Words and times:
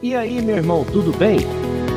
E 0.00 0.14
aí, 0.14 0.40
meu 0.40 0.54
irmão, 0.54 0.84
tudo 0.84 1.10
bem? 1.18 1.40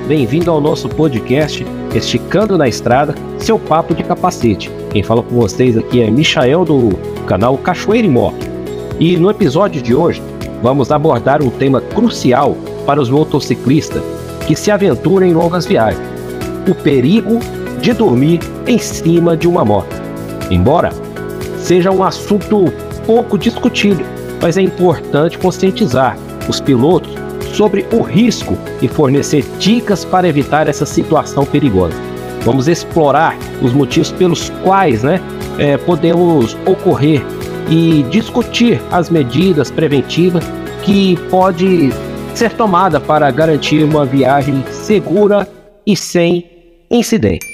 Bem-vindo 0.07 0.49
ao 0.49 0.59
nosso 0.59 0.89
podcast 0.89 1.63
Esticando 1.93 2.57
na 2.57 2.67
Estrada, 2.67 3.13
seu 3.37 3.59
papo 3.59 3.93
de 3.93 4.03
capacete. 4.03 4.71
Quem 4.89 5.03
fala 5.03 5.21
com 5.21 5.35
vocês 5.35 5.77
aqui 5.77 6.01
é 6.01 6.09
Michael 6.09 6.65
do 6.65 6.89
canal 7.27 7.55
Cachoeira 7.59 8.07
e 8.07 8.09
Moto. 8.09 8.43
E 8.99 9.17
no 9.17 9.29
episódio 9.29 9.83
de 9.83 9.93
hoje, 9.93 10.19
vamos 10.63 10.91
abordar 10.91 11.43
um 11.43 11.51
tema 11.51 11.79
crucial 11.79 12.57
para 12.87 12.99
os 12.99 13.07
motociclistas 13.07 14.01
que 14.47 14.55
se 14.55 14.71
aventuram 14.71 15.27
em 15.27 15.33
longas 15.35 15.67
viagens: 15.67 16.01
o 16.67 16.73
perigo 16.73 17.37
de 17.79 17.93
dormir 17.93 18.39
em 18.65 18.79
cima 18.79 19.37
de 19.37 19.47
uma 19.47 19.63
moto. 19.63 19.95
Embora 20.49 20.89
seja 21.59 21.91
um 21.91 22.03
assunto 22.03 22.65
pouco 23.05 23.37
discutido, 23.37 24.03
mas 24.41 24.57
é 24.57 24.61
importante 24.63 25.37
conscientizar 25.37 26.17
os 26.49 26.59
pilotos 26.59 27.20
sobre 27.53 27.85
o 27.91 28.01
risco 28.01 28.57
e 28.81 28.87
fornecer 28.87 29.43
dicas 29.59 30.03
para 30.05 30.27
evitar 30.27 30.67
essa 30.67 30.85
situação 30.85 31.45
perigosa. 31.45 31.95
Vamos 32.43 32.67
explorar 32.67 33.37
os 33.61 33.71
motivos 33.73 34.11
pelos 34.11 34.49
quais 34.63 35.03
né, 35.03 35.21
é, 35.59 35.77
podemos 35.77 36.57
ocorrer 36.65 37.23
e 37.69 38.03
discutir 38.09 38.81
as 38.91 39.09
medidas 39.09 39.69
preventivas 39.69 40.43
que 40.83 41.15
pode 41.29 41.89
ser 42.33 42.51
tomada 42.53 42.99
para 42.99 43.29
garantir 43.29 43.83
uma 43.83 44.05
viagem 44.05 44.63
segura 44.71 45.47
e 45.85 45.95
sem 45.95 46.45
incidente. 46.89 47.45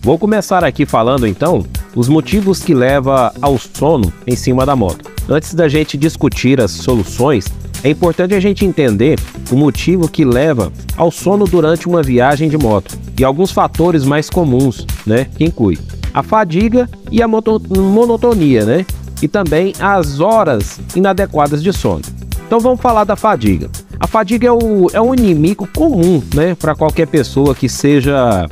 Vou 0.00 0.18
começar 0.18 0.62
aqui 0.62 0.84
falando 0.86 1.26
então 1.26 1.64
os 1.94 2.08
motivos 2.08 2.62
que 2.62 2.74
levam 2.74 3.32
ao 3.40 3.58
sono 3.58 4.12
em 4.26 4.36
cima 4.36 4.66
da 4.66 4.76
moto. 4.76 5.10
Antes 5.28 5.54
da 5.54 5.68
gente 5.68 5.96
discutir 5.96 6.60
as 6.60 6.70
soluções, 6.70 7.46
é 7.86 7.90
importante 7.90 8.34
a 8.34 8.40
gente 8.40 8.64
entender 8.64 9.16
o 9.48 9.54
motivo 9.54 10.08
que 10.08 10.24
leva 10.24 10.72
ao 10.96 11.08
sono 11.08 11.44
durante 11.44 11.86
uma 11.86 12.02
viagem 12.02 12.48
de 12.48 12.58
moto 12.58 12.98
e 13.16 13.24
alguns 13.24 13.52
fatores 13.52 14.04
mais 14.04 14.28
comuns, 14.28 14.84
né, 15.06 15.28
que 15.36 15.44
inclui 15.44 15.78
a 16.12 16.20
fadiga 16.20 16.90
e 17.12 17.22
a 17.22 17.28
monotonia, 17.28 18.64
né, 18.64 18.84
e 19.22 19.28
também 19.28 19.72
as 19.78 20.18
horas 20.18 20.80
inadequadas 20.96 21.62
de 21.62 21.72
sono. 21.72 22.02
Então 22.44 22.58
vamos 22.58 22.80
falar 22.80 23.04
da 23.04 23.14
fadiga. 23.14 23.70
A 24.00 24.08
fadiga 24.08 24.48
é, 24.48 24.52
o, 24.52 24.88
é 24.92 25.00
um 25.00 25.14
inimigo 25.14 25.68
comum, 25.72 26.20
né, 26.34 26.56
para 26.56 26.74
qualquer 26.74 27.06
pessoa 27.06 27.54
que 27.54 27.68
seja 27.68 28.48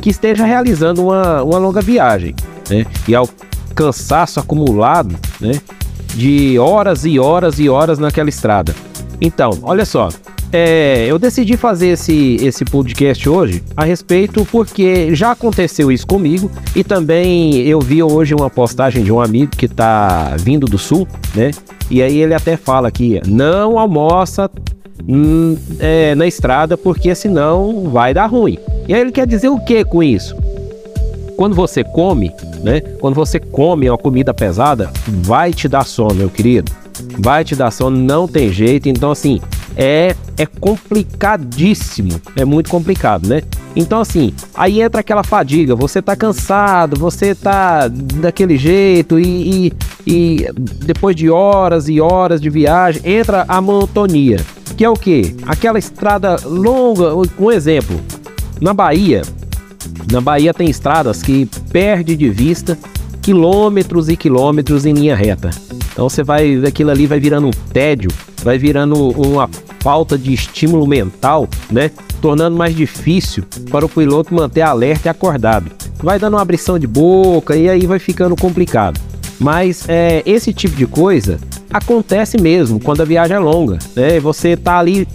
que 0.00 0.10
esteja 0.10 0.44
realizando 0.44 1.02
uma, 1.02 1.42
uma 1.42 1.58
longa 1.58 1.80
viagem, 1.80 2.32
né, 2.70 2.86
e 3.08 3.14
ao 3.14 3.28
cansaço 3.74 4.38
acumulado, 4.38 5.16
né, 5.40 5.52
de 6.18 6.58
horas 6.58 7.04
e 7.04 7.16
horas 7.16 7.60
e 7.60 7.68
horas 7.68 7.96
naquela 8.00 8.28
estrada. 8.28 8.74
Então, 9.20 9.56
olha 9.62 9.84
só, 9.84 10.08
é, 10.52 11.06
eu 11.06 11.16
decidi 11.16 11.56
fazer 11.56 11.90
esse, 11.90 12.36
esse 12.40 12.64
podcast 12.64 13.28
hoje 13.28 13.62
a 13.76 13.84
respeito 13.84 14.44
porque 14.50 15.14
já 15.14 15.30
aconteceu 15.30 15.92
isso 15.92 16.06
comigo 16.06 16.50
e 16.74 16.82
também 16.82 17.54
eu 17.58 17.78
vi 17.80 18.02
hoje 18.02 18.34
uma 18.34 18.50
postagem 18.50 19.04
de 19.04 19.12
um 19.12 19.20
amigo 19.20 19.52
que 19.56 19.66
está 19.66 20.34
vindo 20.38 20.66
do 20.66 20.76
sul, 20.76 21.06
né? 21.36 21.52
E 21.88 22.02
aí 22.02 22.18
ele 22.18 22.34
até 22.34 22.56
fala 22.56 22.90
que 22.90 23.20
não 23.24 23.78
almoça 23.78 24.50
hum, 25.08 25.56
é, 25.78 26.16
na 26.16 26.26
estrada 26.26 26.76
porque 26.76 27.14
senão 27.14 27.90
vai 27.90 28.12
dar 28.12 28.26
ruim. 28.26 28.58
E 28.88 28.94
aí 28.94 29.00
ele 29.00 29.12
quer 29.12 29.26
dizer 29.26 29.50
o 29.50 29.60
que 29.60 29.84
com 29.84 30.02
isso? 30.02 30.34
Quando 31.38 31.54
você 31.54 31.84
come, 31.84 32.34
né? 32.64 32.80
Quando 32.98 33.14
você 33.14 33.38
come 33.38 33.88
uma 33.88 33.96
comida 33.96 34.34
pesada, 34.34 34.90
vai 35.06 35.52
te 35.52 35.68
dar 35.68 35.86
sono, 35.86 36.16
meu 36.16 36.28
querido. 36.28 36.72
Vai 37.16 37.44
te 37.44 37.54
dar 37.54 37.70
sono, 37.70 37.96
não 37.96 38.26
tem 38.26 38.52
jeito. 38.52 38.88
Então, 38.88 39.12
assim, 39.12 39.40
é, 39.76 40.16
é 40.36 40.44
complicadíssimo. 40.44 42.20
É 42.34 42.44
muito 42.44 42.68
complicado, 42.68 43.28
né? 43.28 43.42
Então, 43.76 44.00
assim, 44.00 44.34
aí 44.52 44.82
entra 44.82 45.00
aquela 45.00 45.22
fadiga. 45.22 45.76
Você 45.76 46.02
tá 46.02 46.16
cansado, 46.16 46.98
você 46.98 47.36
tá 47.36 47.86
daquele 47.86 48.58
jeito 48.58 49.16
e, 49.16 49.68
e, 49.68 49.72
e 50.08 50.46
depois 50.84 51.14
de 51.14 51.30
horas 51.30 51.88
e 51.88 52.00
horas 52.00 52.40
de 52.40 52.50
viagem, 52.50 53.00
entra 53.04 53.44
a 53.46 53.60
monotonia. 53.60 54.40
Que 54.76 54.84
é 54.84 54.90
o 54.90 54.94
que? 54.94 55.36
Aquela 55.46 55.78
estrada 55.78 56.34
longa. 56.44 57.14
Um 57.38 57.52
exemplo, 57.52 58.00
na 58.60 58.74
Bahia, 58.74 59.22
na 60.10 60.20
Bahia 60.20 60.54
tem 60.54 60.68
estradas 60.68 61.22
que 61.22 61.48
perde 61.70 62.16
de 62.16 62.30
vista 62.30 62.78
quilômetros 63.20 64.08
e 64.08 64.16
quilômetros 64.16 64.86
em 64.86 64.94
linha 64.94 65.14
reta. 65.14 65.50
Então 65.92 66.08
você 66.08 66.22
vai, 66.22 66.54
aquilo 66.66 66.90
ali 66.90 67.06
vai 67.06 67.20
virando 67.20 67.48
um 67.48 67.52
tédio, 67.72 68.10
vai 68.42 68.56
virando 68.56 69.10
uma 69.10 69.50
falta 69.80 70.16
de 70.16 70.32
estímulo 70.32 70.86
mental, 70.86 71.48
né? 71.70 71.90
Tornando 72.22 72.56
mais 72.56 72.74
difícil 72.74 73.44
para 73.70 73.84
o 73.84 73.88
piloto 73.88 74.34
manter 74.34 74.62
alerta 74.62 75.08
e 75.08 75.10
acordado. 75.10 75.70
Vai 76.02 76.18
dando 76.18 76.34
uma 76.34 76.42
abrição 76.42 76.78
de 76.78 76.86
boca 76.86 77.56
e 77.56 77.68
aí 77.68 77.86
vai 77.86 77.98
ficando 77.98 78.34
complicado. 78.36 79.00
Mas 79.38 79.84
é, 79.88 80.22
esse 80.24 80.52
tipo 80.52 80.74
de 80.74 80.86
coisa 80.86 81.38
acontece 81.70 82.40
mesmo 82.40 82.80
quando 82.80 83.02
a 83.02 83.04
viagem 83.04 83.36
é 83.36 83.40
longa, 83.40 83.78
né? 83.94 84.18
Você 84.20 84.56
tá 84.56 84.78
ali 84.78 85.06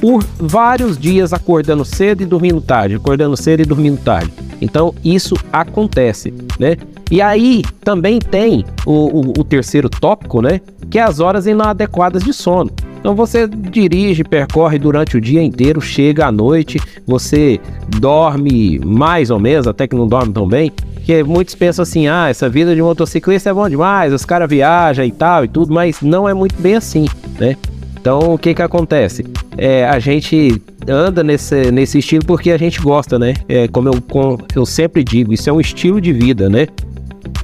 por 0.00 0.24
vários 0.38 0.98
dias 0.98 1.32
acordando 1.32 1.84
cedo 1.84 2.22
e 2.22 2.26
dormindo 2.26 2.60
tarde, 2.60 2.94
acordando 2.94 3.36
cedo 3.36 3.60
e 3.60 3.66
dormindo 3.66 3.98
tarde. 3.98 4.32
Então 4.60 4.94
isso 5.04 5.34
acontece, 5.52 6.32
né? 6.58 6.76
E 7.10 7.22
aí 7.22 7.62
também 7.82 8.18
tem 8.18 8.64
o, 8.84 8.92
o, 8.92 9.32
o 9.38 9.44
terceiro 9.44 9.88
tópico, 9.88 10.42
né? 10.42 10.60
Que 10.90 10.98
é 10.98 11.02
as 11.02 11.20
horas 11.20 11.46
inadequadas 11.46 12.22
de 12.22 12.32
sono. 12.32 12.70
Então 12.98 13.14
você 13.14 13.46
dirige, 13.46 14.24
percorre 14.24 14.78
durante 14.78 15.16
o 15.16 15.20
dia 15.20 15.42
inteiro, 15.42 15.80
chega 15.80 16.26
à 16.26 16.32
noite, 16.32 16.80
você 17.06 17.60
dorme 17.98 18.78
mais 18.80 19.30
ou 19.30 19.38
menos, 19.38 19.66
até 19.66 19.86
que 19.86 19.94
não 19.94 20.06
dorme 20.06 20.32
tão 20.32 20.46
bem. 20.46 20.70
Porque 20.94 21.22
muitos 21.22 21.54
pensam 21.54 21.84
assim, 21.84 22.08
ah, 22.08 22.28
essa 22.28 22.48
vida 22.48 22.74
de 22.74 22.82
motociclista 22.82 23.50
é 23.50 23.54
bom 23.54 23.68
demais, 23.68 24.12
os 24.12 24.24
caras 24.24 24.50
viajam 24.50 25.04
e 25.04 25.12
tal 25.12 25.44
e 25.44 25.48
tudo, 25.48 25.72
mas 25.72 26.02
não 26.02 26.28
é 26.28 26.34
muito 26.34 26.60
bem 26.60 26.76
assim, 26.76 27.06
né? 27.38 27.56
Então, 27.98 28.34
o 28.34 28.38
que 28.38 28.52
que 28.52 28.62
acontece? 28.62 29.24
É, 29.58 29.84
a 29.84 29.98
gente 29.98 30.62
anda 30.86 31.24
nesse, 31.24 31.72
nesse 31.72 31.98
estilo 31.98 32.24
porque 32.24 32.52
a 32.52 32.56
gente 32.56 32.80
gosta, 32.80 33.18
né? 33.18 33.34
É, 33.48 33.66
como 33.66 33.88
eu, 33.88 34.38
eu 34.54 34.64
sempre 34.64 35.02
digo, 35.02 35.32
isso 35.32 35.50
é 35.50 35.52
um 35.52 35.60
estilo 35.60 36.00
de 36.00 36.12
vida, 36.12 36.48
né? 36.48 36.68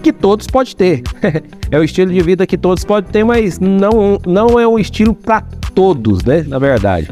Que 0.01 0.13
todos 0.13 0.47
podem 0.47 0.75
ter. 0.77 1.03
é 1.73 1.79
o 1.79 1.83
estilo 1.83 2.13
de 2.13 2.21
vida 2.21 2.47
que 2.47 2.57
todos 2.57 2.85
podem 2.85 3.11
ter, 3.11 3.25
mas 3.25 3.59
não, 3.59 4.21
não 4.25 4.61
é 4.61 4.69
um 4.69 4.79
estilo 4.79 5.13
para 5.13 5.41
todos, 5.75 6.23
né? 6.25 6.45
Na 6.47 6.61
verdade. 6.61 7.09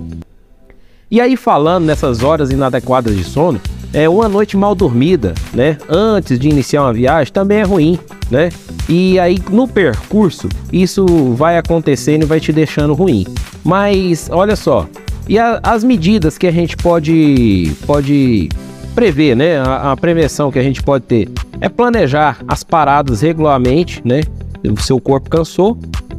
E 1.10 1.20
aí, 1.20 1.36
falando 1.36 1.84
nessas 1.84 2.22
horas 2.22 2.50
inadequadas 2.50 3.16
de 3.16 3.24
sono, 3.24 3.60
é 3.92 4.08
uma 4.08 4.28
noite 4.28 4.56
mal 4.56 4.74
dormida, 4.74 5.34
né? 5.52 5.76
Antes 5.88 6.38
de 6.38 6.48
iniciar 6.48 6.82
uma 6.82 6.92
viagem 6.92 7.32
também 7.32 7.58
é 7.58 7.62
ruim, 7.62 7.98
né? 8.30 8.50
E 8.88 9.18
aí 9.18 9.38
no 9.50 9.68
percurso 9.68 10.48
isso 10.72 11.04
vai 11.34 11.58
acontecendo 11.58 12.22
e 12.22 12.26
vai 12.26 12.40
te 12.40 12.52
deixando 12.52 12.94
ruim. 12.94 13.26
Mas 13.64 14.28
olha 14.30 14.56
só, 14.56 14.88
e 15.28 15.38
a, 15.38 15.60
as 15.62 15.84
medidas 15.84 16.36
que 16.36 16.46
a 16.46 16.50
gente 16.50 16.76
pode 16.76 17.72
pode 17.86 18.48
prever, 18.94 19.36
né? 19.36 19.58
A, 19.58 19.92
a, 19.92 19.96
prevenção 19.96 20.50
que 20.50 20.58
a 20.58 20.62
gente 20.62 20.82
pode 20.82 21.04
ter 21.04 21.28
é 21.60 21.68
planejar 21.68 22.38
as 22.46 22.62
paradas 22.62 23.20
regularmente, 23.20 24.02
né? 24.04 24.20
O 24.64 24.80
seu 24.80 25.00
corpo 25.00 25.30
cansou, 25.30 25.78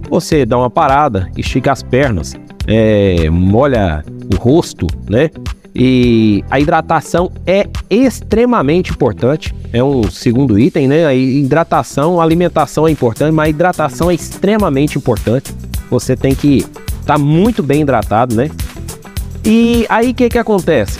você 0.09 0.45
dá 0.45 0.57
uma 0.57 0.69
parada, 0.69 1.29
estica 1.37 1.71
as 1.71 1.83
pernas, 1.83 2.33
é, 2.67 3.29
molha 3.29 4.03
o 4.33 4.37
rosto, 4.37 4.87
né? 5.09 5.29
E 5.75 6.43
a 6.51 6.59
hidratação 6.59 7.31
é 7.47 7.67
extremamente 7.89 8.91
importante. 8.91 9.55
É 9.71 9.83
um 9.83 10.03
segundo 10.09 10.59
item, 10.59 10.87
né? 10.87 11.05
A 11.05 11.15
hidratação, 11.15 12.21
a 12.21 12.23
alimentação 12.23 12.87
é 12.87 12.91
importante, 12.91 13.31
mas 13.31 13.47
a 13.47 13.49
hidratação 13.49 14.11
é 14.11 14.13
extremamente 14.13 14.97
importante. 14.97 15.53
Você 15.89 16.15
tem 16.15 16.35
que 16.35 16.63
tá 17.05 17.17
muito 17.17 17.61
bem 17.61 17.81
hidratado, 17.81 18.35
né? 18.35 18.49
E 19.45 19.85
aí 19.89 20.11
o 20.11 20.13
que, 20.13 20.29
que 20.29 20.37
acontece? 20.37 20.99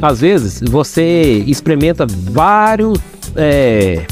Às 0.00 0.20
vezes 0.20 0.60
você 0.62 1.44
experimenta 1.46 2.06
vários, 2.06 2.98
é, 3.36 4.06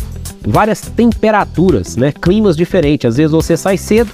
várias 0.47 0.81
temperaturas, 0.81 1.97
né? 1.97 2.13
Climas 2.13 2.57
diferentes. 2.57 3.09
Às 3.09 3.17
vezes 3.17 3.33
você 3.33 3.57
sai 3.57 3.77
cedo, 3.79 4.11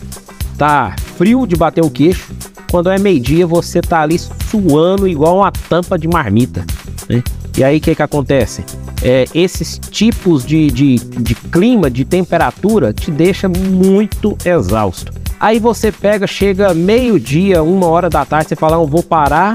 tá 0.57 0.95
frio 1.17 1.47
de 1.47 1.57
bater 1.57 1.83
o 1.83 1.91
queixo, 1.91 2.33
quando 2.75 2.91
é 2.91 2.99
meio-dia, 2.99 3.47
você 3.47 3.81
tá 3.81 4.01
ali 4.01 4.19
suando 4.19 5.07
igual 5.07 5.39
uma 5.39 5.53
tampa 5.53 5.97
de 5.97 6.09
marmita. 6.09 6.67
Né? 7.09 7.23
E 7.57 7.63
aí 7.63 7.79
o 7.79 7.81
que, 7.81 7.95
que 7.95 8.03
acontece? 8.03 8.65
É, 9.01 9.27
esses 9.33 9.79
tipos 9.79 10.45
de, 10.45 10.73
de, 10.73 10.97
de 10.97 11.35
clima, 11.37 11.89
de 11.89 12.05
temperatura, 12.05 12.93
te 12.93 13.13
deixa 13.13 13.49
muito 13.49 14.37
exausto. 14.45 15.13
Aí 15.45 15.59
você 15.59 15.93
pega, 15.93 16.27
chega 16.27 16.73
meio-dia, 16.73 17.63
uma 17.63 17.87
hora 17.87 18.09
da 18.09 18.25
tarde, 18.25 18.49
você 18.49 18.57
fala, 18.57 18.79
não, 18.79 18.87
vou 18.87 19.03
parar, 19.03 19.55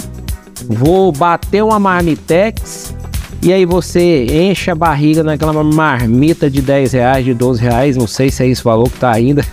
vou 0.64 1.12
bater 1.12 1.64
uma 1.64 1.80
marmitex 1.80 2.94
E 3.42 3.52
aí 3.52 3.66
você 3.66 4.24
enche 4.26 4.70
a 4.70 4.76
barriga 4.76 5.24
naquela 5.24 5.64
marmita 5.64 6.48
de 6.48 6.62
10 6.62 6.94
reais, 6.94 7.26
de 7.26 7.34
12 7.34 7.64
reais, 7.64 7.98
não 7.98 8.06
sei 8.06 8.30
se 8.30 8.44
é 8.44 8.48
esse 8.48 8.64
valor 8.64 8.88
que 8.88 9.00
tá 9.00 9.12
ainda, 9.12 9.44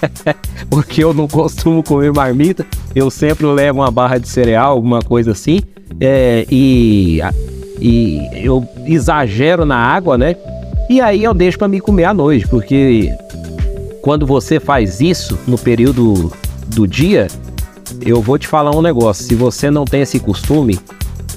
porque 0.70 1.04
eu 1.04 1.12
não 1.12 1.28
costumo 1.28 1.82
comer 1.82 2.10
marmita, 2.10 2.64
eu 2.94 3.10
sempre 3.10 3.44
levo 3.44 3.80
uma 3.80 3.90
barra 3.90 4.16
de 4.16 4.30
cereal, 4.30 4.72
alguma 4.72 5.02
coisa 5.02 5.32
assim, 5.32 5.60
é, 6.00 6.46
e, 6.50 7.20
e 7.78 8.30
eu 8.32 8.66
exagero 8.86 9.66
na 9.66 9.76
água, 9.76 10.16
né? 10.16 10.36
E 10.88 11.02
aí 11.02 11.22
eu 11.22 11.34
deixo 11.34 11.58
para 11.58 11.68
me 11.68 11.80
comer 11.80 12.04
à 12.04 12.14
noite, 12.14 12.48
porque 12.48 13.12
quando 14.06 14.24
você 14.24 14.60
faz 14.60 15.00
isso 15.00 15.36
no 15.48 15.58
período 15.58 16.32
do 16.68 16.86
dia, 16.86 17.26
eu 18.02 18.22
vou 18.22 18.38
te 18.38 18.46
falar 18.46 18.70
um 18.70 18.80
negócio, 18.80 19.24
se 19.24 19.34
você 19.34 19.68
não 19.68 19.84
tem 19.84 20.02
esse 20.02 20.20
costume, 20.20 20.78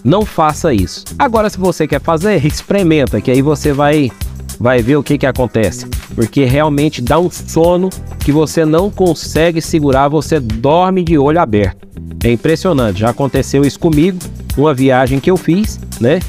não 0.03 0.23
faça 0.23 0.71
isso. 0.71 1.03
Agora, 1.17 1.49
se 1.49 1.57
você 1.57 1.87
quer 1.87 1.99
fazer, 1.99 2.35
experimenta, 2.45 3.19
que 3.19 3.31
aí 3.31 3.41
você 3.41 3.73
vai, 3.73 4.11
vai 4.59 4.83
ver 4.83 4.97
o 4.97 5.03
que, 5.03 5.17
que 5.17 5.25
acontece. 5.25 5.87
Porque 6.13 6.45
realmente 6.45 7.01
dá 7.01 7.17
um 7.17 7.31
sono 7.31 7.89
que 8.19 8.31
você 8.31 8.63
não 8.63 8.91
consegue 8.91 9.63
segurar, 9.63 10.07
você 10.07 10.39
dorme 10.39 11.03
de 11.03 11.17
olho 11.17 11.41
aberto. 11.41 11.87
É 12.23 12.31
impressionante, 12.31 12.99
já 12.99 13.09
aconteceu 13.09 13.63
isso 13.65 13.79
comigo, 13.79 14.19
uma 14.55 14.75
viagem 14.75 15.19
que 15.19 15.31
eu 15.31 15.37
fiz, 15.37 15.79
né? 15.99 16.19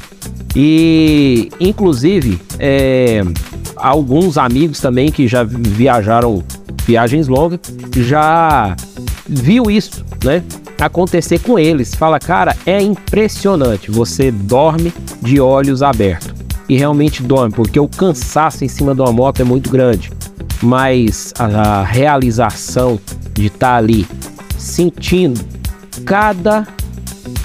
E, 0.55 1.51
inclusive, 1.59 2.41
é, 2.57 3.21
alguns 3.81 4.37
amigos 4.37 4.79
também 4.79 5.11
que 5.11 5.27
já 5.27 5.43
viajaram 5.43 6.43
viagens 6.85 7.27
longas 7.27 7.59
já 7.95 8.75
viu 9.27 9.69
isso, 9.69 10.05
né? 10.23 10.43
acontecer 10.85 11.39
com 11.39 11.57
eles. 11.57 11.93
Fala, 11.93 12.19
cara, 12.19 12.55
é 12.65 12.81
impressionante. 12.81 13.91
Você 13.91 14.31
dorme 14.31 14.93
de 15.21 15.39
olhos 15.39 15.83
abertos. 15.83 16.33
E 16.67 16.77
realmente 16.77 17.21
dorme, 17.21 17.53
porque 17.53 17.79
o 17.79 17.87
cansaço 17.87 18.63
em 18.63 18.67
cima 18.67 18.95
de 18.95 19.01
uma 19.01 19.11
moto 19.11 19.41
é 19.41 19.43
muito 19.43 19.69
grande. 19.69 20.11
Mas 20.61 21.33
a 21.37 21.83
realização 21.83 22.99
de 23.33 23.47
estar 23.47 23.71
tá 23.71 23.75
ali 23.75 24.07
sentindo 24.57 25.39
cada 26.05 26.67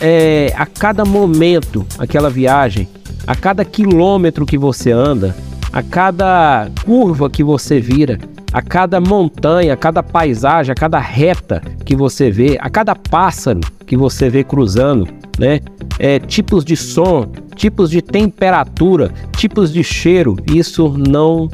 é, 0.01 0.53
a 0.57 0.67
cada 0.67 1.05
momento 1.05 1.85
aquela 1.99 2.31
viagem, 2.31 2.89
a 3.27 3.35
cada 3.35 3.65
quilômetro 3.65 4.47
que 4.47 4.57
você 4.57 4.93
anda, 4.93 5.35
a 5.73 5.83
cada 5.83 6.71
curva 6.85 7.29
que 7.29 7.43
você 7.43 7.81
vira, 7.81 8.19
a 8.53 8.63
cada 8.63 9.01
montanha, 9.01 9.75
a 9.75 9.77
cada 9.77 10.03
paisagem, 10.03 10.73
a 10.73 10.75
cada 10.75 10.99
reta 10.99 11.63
que 11.85 11.95
você 11.95 12.31
vê, 12.31 12.57
a 12.61 12.71
cada 12.71 12.95
pássaro 12.95 13.61
que 13.87 13.97
você 13.97 14.29
vê 14.31 14.43
cruzando, 14.43 15.07
né? 15.39 15.61
É, 15.99 16.19
tipos 16.19 16.65
de 16.65 16.77
som, 16.77 17.31
tipos 17.55 17.91
de 17.91 18.03
temperatura, 18.03 19.13
tipos 19.37 19.73
de 19.73 19.83
cheiro, 19.83 20.37
isso 20.47 20.95
não 20.97 21.49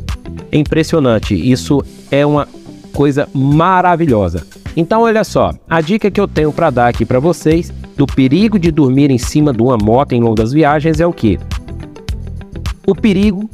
é 0.51 0.59
impressionante. 0.59 1.35
Isso 1.35 1.83
é 2.11 2.25
uma 2.25 2.47
coisa 2.93 3.29
maravilhosa. 3.35 4.47
Então, 4.77 5.03
olha 5.03 5.25
só, 5.25 5.53
a 5.69 5.81
dica 5.81 6.11
que 6.11 6.21
eu 6.21 6.27
tenho 6.27 6.53
para 6.53 6.71
dar 6.71 6.89
aqui 6.89 7.05
para 7.05 7.21
vocês 7.21 7.73
do 7.97 8.07
perigo 8.07 8.59
de 8.59 8.71
dormir 8.71 9.11
em 9.11 9.19
cima 9.19 9.53
de 9.53 9.63
uma 9.63 9.77
moto 9.77 10.13
em 10.13 10.21
longas 10.21 10.53
viagens 10.53 11.01
é 11.01 11.07
o 11.07 11.13
que? 11.13 11.39
O 12.87 12.95
perigo 12.95 13.49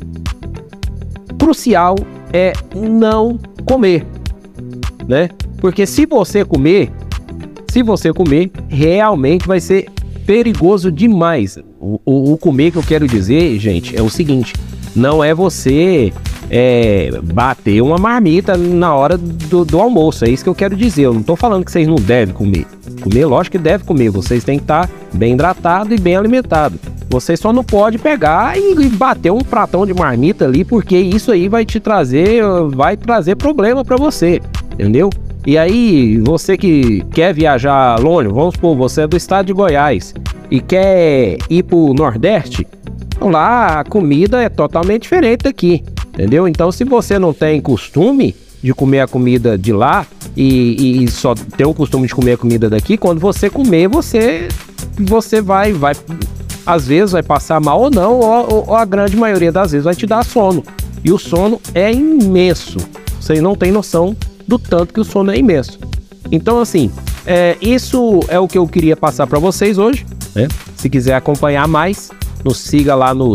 crucial 1.49 1.97
é 2.31 2.53
não 2.75 3.41
comer, 3.65 4.05
né? 5.07 5.31
Porque 5.57 5.87
se 5.87 6.05
você 6.05 6.45
comer, 6.45 6.91
se 7.71 7.83
você 7.83 8.13
comer, 8.13 8.51
realmente 8.69 9.47
vai 9.47 9.59
ser 9.59 9.89
perigoso 10.27 10.93
demais. 10.93 11.59
O, 11.81 11.99
o, 12.05 12.33
o 12.35 12.37
comer 12.37 12.71
que 12.71 12.77
eu 12.77 12.83
quero 12.83 13.09
dizer, 13.09 13.59
gente, 13.59 13.97
é 13.97 14.03
o 14.03 14.11
seguinte: 14.11 14.53
não 14.95 15.25
é 15.25 15.33
você 15.33 16.13
é, 16.51 17.11
bater 17.23 17.83
uma 17.83 17.99
marmita 17.99 18.57
na 18.57 18.95
hora 18.95 19.17
do, 19.19 19.65
do, 19.65 19.81
almoço. 19.81 20.25
É 20.25 20.31
isso 20.31 20.43
que 20.43 20.51
eu 20.51 20.55
quero 20.55 20.77
dizer. 20.77 21.03
Eu 21.03 21.13
não 21.13 21.21
estou 21.21 21.37
falando 21.37 21.65
que 21.65 21.73
vocês 21.73 21.87
não 21.87 21.97
devem 21.97 22.35
comer. 22.35 22.67
Comer, 23.03 23.27
lógico 23.27 23.57
que 23.57 23.63
deve 23.63 23.85
comer. 23.85 24.11
Vocês 24.11 24.45
têm 24.45 24.59
que 24.59 24.65
estar 24.65 24.89
bem 25.13 25.35
hidratado 25.35 25.95
e 25.95 25.99
bem 25.99 26.17
alimentado. 26.17 26.79
Você 27.11 27.37
só 27.37 27.53
não 27.53 27.65
pode 27.65 27.99
pegar 27.99 28.59
e, 28.59 28.89
bater 28.89 29.33
um 29.33 29.39
pratão 29.39 29.87
de 29.87 29.95
marmita 29.95 30.45
ali, 30.45 30.65
porque 30.65 30.97
isso 30.97 31.33
aí 31.33 31.49
vai 31.49 31.65
te 31.65 31.81
trazer, 31.81 32.43
vai 32.75 32.97
trazer 32.97 33.37
problema 33.37 33.85
para 33.85 33.97
você, 33.97 34.41
entendeu? 34.75 35.09
E 35.47 35.57
aí, 35.57 36.19
você 36.19 36.59
que 36.59 37.03
quer 37.13 37.33
viajar 37.33 37.99
longe, 37.99 38.29
vamos 38.29 38.55
supor, 38.55 38.77
você 38.77 39.03
é 39.03 39.07
do 39.07 39.17
estado 39.17 39.47
de 39.47 39.55
Goiás 39.55 40.13
e 40.51 40.61
quer 40.61 41.39
ir 41.49 41.63
pro 41.63 41.95
Nordeste, 41.95 42.67
lá 43.19 43.81
a 43.81 43.85
comida 43.85 44.43
é 44.43 44.51
totalmente 44.51 45.03
diferente 45.03 45.45
daqui, 45.45 45.83
entendeu? 46.19 46.49
Então, 46.49 46.73
se 46.73 46.83
você 46.83 47.17
não 47.17 47.33
tem 47.33 47.61
costume 47.61 48.35
de 48.61 48.75
comer 48.75 49.01
a 49.01 49.07
comida 49.07 49.57
de 49.57 49.73
lá 49.73 50.05
e, 50.37 51.05
e 51.05 51.09
só 51.09 51.33
tem 51.35 51.65
o 51.65 51.73
costume 51.73 52.09
de 52.09 52.15
comer 52.15 52.33
a 52.33 52.37
comida 52.37 52.69
daqui, 52.69 52.97
quando 52.97 53.21
você 53.21 53.49
comer, 53.49 53.87
você 53.87 54.49
você 54.99 55.41
vai 55.41 55.73
vai 55.73 55.95
às 56.67 56.89
vezes 56.89 57.13
vai 57.13 57.23
passar 57.23 57.61
mal 57.61 57.81
ou 57.81 57.91
não, 57.91 58.19
ou, 58.19 58.67
ou, 58.69 58.75
a 58.75 58.85
grande 58.85 59.17
maioria 59.17 59.53
das 59.53 59.71
vezes 59.71 59.85
vai 59.85 59.95
te 59.95 60.07
dar 60.07 60.25
sono. 60.25 60.63
E 61.03 61.11
o 61.11 61.19
sono 61.19 61.61
é 61.73 61.91
imenso. 61.91 62.77
Você 63.19 63.41
não 63.41 63.55
tem 63.55 63.73
noção 63.73 64.15
do 64.47 64.59
tanto 64.59 64.93
que 64.93 65.01
o 65.01 65.05
sono 65.05 65.31
é 65.31 65.39
imenso. 65.39 65.79
Então, 66.31 66.61
assim, 66.61 66.91
é, 67.25 67.57
isso 67.63 68.21
é 68.29 68.39
o 68.39 68.47
que 68.47 68.59
eu 68.59 68.67
queria 68.67 68.97
passar 68.97 69.27
para 69.27 69.39
vocês 69.39 69.79
hoje. 69.79 70.05
Né? 70.35 70.47
Se 70.77 70.91
quiser 70.91 71.15
acompanhar 71.15 71.67
mais, 71.67 72.11
nos 72.45 72.59
siga 72.59 72.95
lá 72.95 73.15
no 73.15 73.35